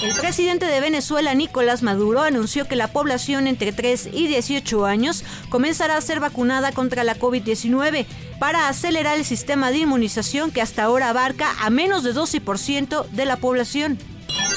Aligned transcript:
El 0.03 0.17
presidente 0.17 0.67
de 0.67 0.81
Venezuela, 0.81 1.33
Nicolás 1.33 1.85
Maduro, 1.85 2.23
anunció 2.23 2.67
que 2.67 2.75
la 2.75 2.89
población 2.89 3.47
entre 3.47 3.73
3 3.73 4.09
y 4.13 4.27
18 4.27 4.85
años 4.85 5.23
comenzará 5.49 5.97
a 5.97 6.01
ser 6.01 6.19
vacunada 6.19 6.73
contra 6.73 7.05
la 7.05 7.17
COVID-19 7.17 8.07
para 8.41 8.69
acelerar 8.69 9.17
el 9.17 9.25
sistema 9.25 9.71
de 9.71 9.79
inmunización 9.79 10.51
que 10.51 10.61
hasta 10.61 10.83
ahora 10.83 11.11
abarca 11.11 11.55
a 11.61 11.71
menos 11.71 12.03
de 12.03 12.15
12% 12.15 13.07
de 13.11 13.27
la 13.27 13.37
población. 13.37 13.97